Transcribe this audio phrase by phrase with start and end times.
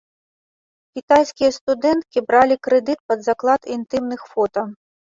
[0.99, 4.71] Кітайскія студэнткі бралі крэдыт пад заклад інтымных фота.